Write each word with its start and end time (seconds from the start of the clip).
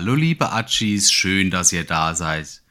Hallo 0.00 0.14
liebe 0.14 0.50
Achis, 0.50 1.12
schön, 1.12 1.50
dass 1.50 1.72
ihr 1.72 1.84
da 1.84 2.14
seid. 2.14 2.62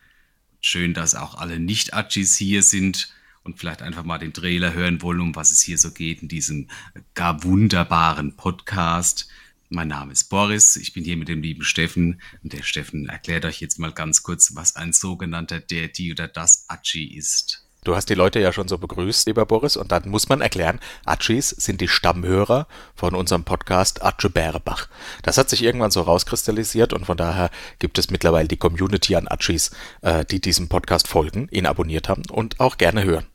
Schön, 0.62 0.96
dass 0.96 1.14
auch 1.14 1.36
alle 1.36 1.60
Nicht-Achis 1.60 2.36
hier 2.36 2.64
sind 2.64 3.14
und 3.44 3.60
vielleicht 3.60 3.84
einfach 3.84 4.04
mal 4.04 4.18
den 4.18 4.34
Trailer 4.34 4.74
hören 4.74 5.04
wollen, 5.04 5.20
um 5.20 5.36
was 5.36 5.52
es 5.52 5.62
hier 5.62 5.78
so 5.78 5.92
geht 5.92 6.24
in 6.24 6.28
diesem 6.28 6.70
gar 7.14 7.44
wunderbaren 7.44 8.36
Podcast. 8.36 9.30
Mein 9.70 9.90
Name 9.90 10.12
ist 10.12 10.24
Boris, 10.24 10.76
ich 10.76 10.94
bin 10.94 11.04
hier 11.04 11.18
mit 11.18 11.28
dem 11.28 11.44
lieben 11.44 11.64
Steffen 11.64 12.20
und 12.42 12.52
der 12.52 12.64
Steffen 12.64 13.08
erklärt 13.08 13.46
euch 13.46 13.62
jetzt 13.62 13.78
mal 13.78 13.92
ganz 13.94 14.24
kurz, 14.24 14.56
was 14.56 14.76
ein 14.76 14.92
sogenannter 14.92 15.60
der, 15.60 15.88
die 15.88 16.12
oder 16.12 16.28
das 16.28 16.66
Achi 16.68 17.16
ist. 17.16 17.69
Du 17.86 17.96
hast 17.96 18.10
die 18.10 18.16
Leute 18.16 18.40
ja 18.42 18.52
schon 18.52 18.68
so 18.68 18.78
begrüßt, 18.78 19.28
lieber 19.28 19.46
Boris, 19.46 19.78
und 19.78 19.92
dann 19.92 20.10
muss 20.10 20.28
man 20.28 20.42
erklären, 20.42 20.80
Achis 21.06 21.50
sind 21.50 21.80
die 21.80 21.88
Stammhörer 21.88 22.68
von 22.94 23.16
unserem 23.16 23.46
Podcast 23.46 24.04
Atsche 24.04 24.30
Bärebach. 24.30 24.88
Das 25.24 25.38
hat 25.38 25.50
sich 25.50 25.64
irgendwann 25.64 25.92
so 25.92 26.02
rauskristallisiert 26.02 26.92
und 26.92 27.06
von 27.06 27.16
daher 27.16 27.50
gibt 27.80 27.98
es 27.98 28.12
mittlerweile 28.12 28.50
die 28.50 28.58
Community 28.58 29.16
an 29.16 29.30
Achis, 29.30 29.72
äh, 30.02 30.26
die 30.26 30.42
diesem 30.42 30.68
Podcast 30.68 31.08
folgen, 31.08 31.48
ihn 31.52 31.66
abonniert 31.66 32.10
haben 32.10 32.24
und 32.30 32.60
auch 32.60 32.78
gerne 32.78 33.06
hören. 33.06 33.26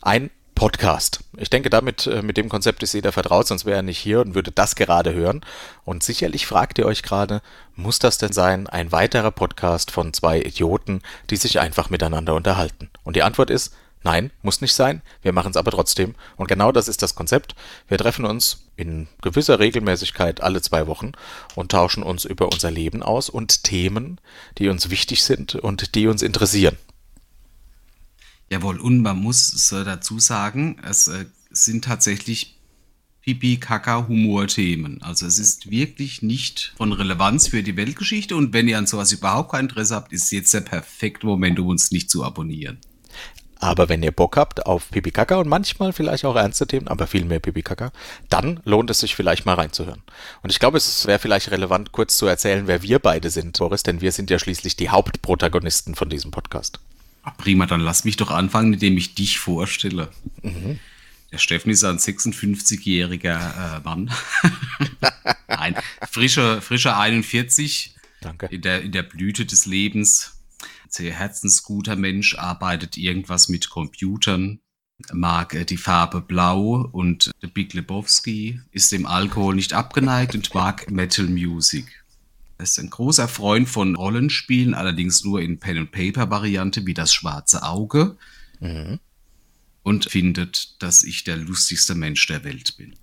Ein 0.00 0.30
Podcast. 0.58 1.20
Ich 1.36 1.50
denke, 1.50 1.70
damit, 1.70 2.08
äh, 2.08 2.20
mit 2.20 2.36
dem 2.36 2.48
Konzept 2.48 2.82
ist 2.82 2.92
jeder 2.92 3.12
vertraut, 3.12 3.46
sonst 3.46 3.64
wäre 3.64 3.76
er 3.76 3.82
nicht 3.82 3.98
hier 3.98 4.20
und 4.20 4.34
würde 4.34 4.50
das 4.50 4.74
gerade 4.74 5.14
hören. 5.14 5.42
Und 5.84 6.02
sicherlich 6.02 6.48
fragt 6.48 6.78
ihr 6.78 6.86
euch 6.86 7.04
gerade, 7.04 7.42
muss 7.76 8.00
das 8.00 8.18
denn 8.18 8.32
sein, 8.32 8.66
ein 8.66 8.90
weiterer 8.90 9.30
Podcast 9.30 9.92
von 9.92 10.12
zwei 10.12 10.40
Idioten, 10.40 11.02
die 11.30 11.36
sich 11.36 11.60
einfach 11.60 11.90
miteinander 11.90 12.34
unterhalten? 12.34 12.90
Und 13.04 13.14
die 13.14 13.22
Antwort 13.22 13.50
ist, 13.50 13.72
nein, 14.02 14.32
muss 14.42 14.60
nicht 14.60 14.74
sein, 14.74 15.00
wir 15.22 15.32
machen 15.32 15.52
es 15.52 15.56
aber 15.56 15.70
trotzdem. 15.70 16.16
Und 16.34 16.48
genau 16.48 16.72
das 16.72 16.88
ist 16.88 17.02
das 17.02 17.14
Konzept. 17.14 17.54
Wir 17.86 17.98
treffen 17.98 18.24
uns 18.24 18.64
in 18.74 19.06
gewisser 19.22 19.60
Regelmäßigkeit 19.60 20.40
alle 20.40 20.60
zwei 20.60 20.88
Wochen 20.88 21.12
und 21.54 21.70
tauschen 21.70 22.02
uns 22.02 22.24
über 22.24 22.46
unser 22.50 22.72
Leben 22.72 23.04
aus 23.04 23.30
und 23.30 23.62
Themen, 23.62 24.20
die 24.58 24.68
uns 24.68 24.90
wichtig 24.90 25.22
sind 25.22 25.54
und 25.54 25.94
die 25.94 26.08
uns 26.08 26.20
interessieren. 26.20 26.76
Jawohl, 28.50 28.78
und 28.78 29.02
man 29.02 29.18
muss 29.18 29.68
dazu 29.70 30.18
sagen, 30.18 30.80
es 30.82 31.08
äh, 31.08 31.26
sind 31.50 31.84
tatsächlich 31.84 32.58
Pipi-Kaka-Humor-Themen. 33.22 35.02
Also 35.02 35.26
es 35.26 35.38
ist 35.38 35.70
wirklich 35.70 36.22
nicht 36.22 36.72
von 36.78 36.92
Relevanz 36.92 37.48
für 37.48 37.62
die 37.62 37.76
Weltgeschichte 37.76 38.34
und 38.34 38.54
wenn 38.54 38.68
ihr 38.68 38.78
an 38.78 38.86
sowas 38.86 39.12
überhaupt 39.12 39.52
kein 39.52 39.66
Interesse 39.66 39.94
habt, 39.94 40.14
ist 40.14 40.32
jetzt 40.32 40.54
der 40.54 40.62
perfekte 40.62 41.26
Moment, 41.26 41.58
um 41.58 41.66
uns 41.66 41.90
nicht 41.90 42.10
zu 42.10 42.24
abonnieren. 42.24 42.78
Aber 43.60 43.88
wenn 43.88 44.02
ihr 44.02 44.12
Bock 44.12 44.36
habt 44.36 44.64
auf 44.66 44.90
Pipi 44.90 45.10
Kaka 45.10 45.36
und 45.36 45.48
manchmal 45.48 45.92
vielleicht 45.92 46.24
auch 46.24 46.36
ernste 46.36 46.66
Themen, 46.66 46.88
aber 46.88 47.06
viel 47.06 47.24
mehr 47.24 47.40
Pipi 47.40 47.62
Kaka, 47.62 47.90
dann 48.30 48.60
lohnt 48.64 48.88
es 48.88 49.00
sich 49.00 49.14
vielleicht 49.14 49.46
mal 49.46 49.54
reinzuhören. 49.54 50.02
Und 50.42 50.50
ich 50.50 50.58
glaube, 50.58 50.78
es 50.78 51.06
wäre 51.06 51.18
vielleicht 51.18 51.50
relevant, 51.50 51.92
kurz 51.92 52.16
zu 52.16 52.26
erzählen, 52.26 52.66
wer 52.66 52.82
wir 52.82 52.98
beide 52.98 53.30
sind, 53.30 53.58
Boris, 53.58 53.82
denn 53.82 54.00
wir 54.00 54.12
sind 54.12 54.30
ja 54.30 54.38
schließlich 54.38 54.76
die 54.76 54.90
Hauptprotagonisten 54.90 55.96
von 55.96 56.08
diesem 56.08 56.30
Podcast. 56.30 56.78
Prima, 57.36 57.66
dann 57.66 57.80
lass 57.80 58.04
mich 58.04 58.16
doch 58.16 58.30
anfangen, 58.30 58.74
indem 58.74 58.96
ich 58.96 59.14
dich 59.14 59.38
vorstelle. 59.38 60.10
Mhm. 60.42 60.78
Der 61.30 61.38
Steffen 61.38 61.70
ist 61.70 61.84
ein 61.84 61.98
56-jähriger 61.98 63.78
äh, 63.78 63.80
Mann. 63.84 64.10
Nein, 65.48 65.76
frischer, 66.10 66.62
frischer 66.62 66.98
41. 66.98 67.94
Danke. 68.20 68.46
In 68.46 68.62
der, 68.62 68.82
in 68.82 68.92
der 68.92 69.02
Blüte 69.02 69.44
des 69.44 69.66
Lebens. 69.66 70.34
Sehr 70.88 71.12
herzensguter 71.12 71.96
Mensch, 71.96 72.34
arbeitet 72.36 72.96
irgendwas 72.96 73.50
mit 73.50 73.68
Computern, 73.68 74.60
mag 75.12 75.54
äh, 75.54 75.64
die 75.66 75.76
Farbe 75.76 76.22
Blau 76.22 76.88
und 76.92 77.30
der 77.42 77.48
Big 77.48 77.74
Lebowski, 77.74 78.60
ist 78.70 78.90
dem 78.90 79.04
Alkohol 79.04 79.54
nicht 79.54 79.74
abgeneigt 79.74 80.34
und 80.34 80.54
mag 80.54 80.90
Metal 80.90 81.26
Music. 81.26 82.04
Er 82.58 82.64
ist 82.64 82.78
ein 82.78 82.90
großer 82.90 83.28
Freund 83.28 83.68
von 83.68 83.94
Rollenspielen, 83.94 84.74
allerdings 84.74 85.24
nur 85.24 85.40
in 85.40 85.60
Pen-and-Paper-Variante 85.60 86.86
wie 86.86 86.94
das 86.94 87.14
schwarze 87.14 87.62
Auge. 87.62 88.16
Mhm. 88.58 88.98
Und 89.84 90.06
findet, 90.06 90.82
dass 90.82 91.04
ich 91.04 91.22
der 91.22 91.36
lustigste 91.36 91.94
Mensch 91.94 92.26
der 92.26 92.42
Welt 92.44 92.76
bin. 92.76 92.96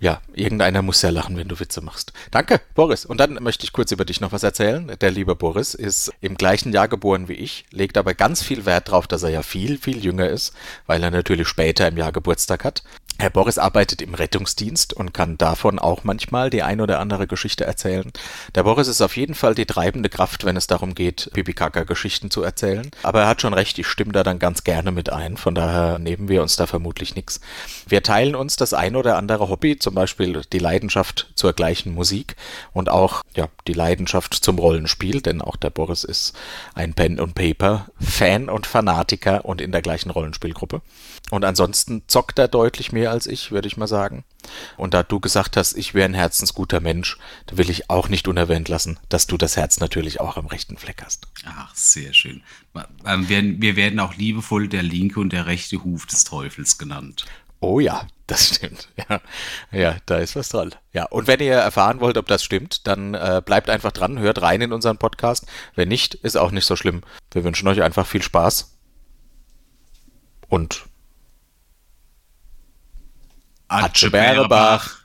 Ja, 0.00 0.20
irgendeiner 0.32 0.82
muss 0.82 1.02
ja 1.02 1.10
lachen, 1.10 1.36
wenn 1.36 1.48
du 1.48 1.58
Witze 1.58 1.80
machst. 1.80 2.12
Danke, 2.30 2.60
Boris. 2.74 3.04
Und 3.04 3.18
dann 3.18 3.34
möchte 3.34 3.64
ich 3.64 3.72
kurz 3.72 3.90
über 3.90 4.04
dich 4.04 4.20
noch 4.20 4.32
was 4.32 4.42
erzählen. 4.42 4.92
Der 5.00 5.10
liebe 5.10 5.34
Boris 5.34 5.74
ist 5.74 6.12
im 6.20 6.36
gleichen 6.36 6.72
Jahr 6.72 6.88
geboren 6.88 7.28
wie 7.28 7.34
ich, 7.34 7.64
legt 7.70 7.96
aber 7.96 8.14
ganz 8.14 8.42
viel 8.42 8.64
Wert 8.64 8.88
darauf, 8.88 9.06
dass 9.06 9.22
er 9.22 9.30
ja 9.30 9.42
viel, 9.42 9.78
viel 9.78 10.04
jünger 10.04 10.28
ist, 10.28 10.52
weil 10.86 11.02
er 11.02 11.10
natürlich 11.10 11.48
später 11.48 11.88
im 11.88 11.96
Jahr 11.96 12.12
Geburtstag 12.12 12.64
hat. 12.64 12.82
Herr 13.20 13.30
Boris 13.30 13.58
arbeitet 13.58 14.00
im 14.00 14.14
Rettungsdienst 14.14 14.92
und 14.92 15.12
kann 15.12 15.38
davon 15.38 15.80
auch 15.80 16.04
manchmal 16.04 16.50
die 16.50 16.62
ein 16.62 16.80
oder 16.80 17.00
andere 17.00 17.26
Geschichte 17.26 17.64
erzählen. 17.64 18.12
Der 18.54 18.62
Boris 18.62 18.86
ist 18.86 19.00
auf 19.00 19.16
jeden 19.16 19.34
Fall 19.34 19.56
die 19.56 19.66
treibende 19.66 20.08
Kraft, 20.08 20.44
wenn 20.44 20.56
es 20.56 20.68
darum 20.68 20.94
geht, 20.94 21.28
Pipikaka-Geschichten 21.34 22.30
zu 22.30 22.42
erzählen. 22.42 22.88
Aber 23.02 23.22
er 23.22 23.26
hat 23.26 23.42
schon 23.42 23.54
recht, 23.54 23.76
ich 23.80 23.88
stimme 23.88 24.12
da 24.12 24.22
dann 24.22 24.38
ganz 24.38 24.62
gerne 24.62 24.92
mit 24.92 25.10
ein. 25.10 25.36
Von 25.36 25.56
daher 25.56 25.98
nehmen 25.98 26.28
wir 26.28 26.42
uns 26.42 26.54
da 26.54 26.66
vermutlich 26.66 27.16
nichts. 27.16 27.40
Wir 27.88 28.04
teilen 28.04 28.36
uns 28.36 28.54
das 28.54 28.72
ein 28.72 28.94
oder 28.94 29.16
andere 29.16 29.48
Hobby, 29.48 29.80
zum 29.80 29.96
Beispiel 29.96 30.42
die 30.52 30.60
Leidenschaft 30.60 31.32
zur 31.34 31.54
gleichen 31.54 31.94
Musik 31.94 32.36
und 32.72 32.88
auch 32.88 33.22
ja, 33.34 33.48
die 33.66 33.72
Leidenschaft 33.72 34.32
zum 34.32 34.60
Rollenspiel, 34.60 35.22
denn 35.22 35.42
auch 35.42 35.56
der 35.56 35.70
Boris 35.70 36.04
ist 36.04 36.34
ein 36.74 36.94
Pen 36.94 37.18
und 37.18 37.34
Paper 37.34 37.86
Fan 38.00 38.48
und 38.48 38.66
Fanatiker 38.66 39.44
und 39.44 39.60
in 39.60 39.72
der 39.72 39.82
gleichen 39.82 40.10
Rollenspielgruppe. 40.10 40.82
Und 41.30 41.44
ansonsten 41.44 42.02
zockt 42.06 42.38
er 42.38 42.48
deutlich 42.48 42.92
mehr 42.92 43.07
als 43.10 43.26
ich, 43.26 43.50
würde 43.50 43.68
ich 43.68 43.76
mal 43.76 43.86
sagen. 43.86 44.24
Und 44.76 44.94
da 44.94 45.02
du 45.02 45.20
gesagt 45.20 45.56
hast, 45.56 45.76
ich 45.76 45.94
wäre 45.94 46.08
ein 46.08 46.14
herzensguter 46.14 46.80
Mensch, 46.80 47.18
da 47.46 47.56
will 47.56 47.70
ich 47.70 47.90
auch 47.90 48.08
nicht 48.08 48.28
unerwähnt 48.28 48.68
lassen, 48.68 48.98
dass 49.08 49.26
du 49.26 49.36
das 49.36 49.56
Herz 49.56 49.80
natürlich 49.80 50.20
auch 50.20 50.36
am 50.36 50.46
rechten 50.46 50.76
Fleck 50.76 51.02
hast. 51.04 51.26
Ach, 51.44 51.74
sehr 51.74 52.12
schön. 52.12 52.42
Ähm, 53.04 53.28
wir 53.28 53.76
werden 53.76 54.00
auch 54.00 54.14
liebevoll 54.14 54.68
der 54.68 54.82
linke 54.82 55.20
und 55.20 55.32
der 55.32 55.46
rechte 55.46 55.82
Huf 55.84 56.06
des 56.06 56.24
Teufels 56.24 56.78
genannt. 56.78 57.26
Oh 57.60 57.80
ja, 57.80 58.06
das 58.26 58.54
stimmt. 58.54 58.88
Ja, 59.08 59.20
ja, 59.72 59.96
da 60.06 60.18
ist 60.18 60.36
was 60.36 60.50
dran. 60.50 60.74
Ja, 60.92 61.04
und 61.06 61.26
wenn 61.26 61.40
ihr 61.40 61.54
erfahren 61.54 62.00
wollt, 62.00 62.18
ob 62.18 62.26
das 62.26 62.44
stimmt, 62.44 62.86
dann 62.86 63.14
äh, 63.14 63.40
bleibt 63.44 63.70
einfach 63.70 63.92
dran, 63.92 64.18
hört 64.18 64.42
rein 64.42 64.60
in 64.60 64.72
unseren 64.72 64.98
Podcast. 64.98 65.46
Wenn 65.74 65.88
nicht, 65.88 66.14
ist 66.14 66.36
auch 66.36 66.50
nicht 66.50 66.66
so 66.66 66.76
schlimm. 66.76 67.02
Wir 67.32 67.44
wünschen 67.44 67.66
euch 67.68 67.82
einfach 67.82 68.06
viel 68.06 68.22
Spaß 68.22 68.76
und 70.48 70.87
Atsche 73.68 74.10
Bärebach. 74.10 74.97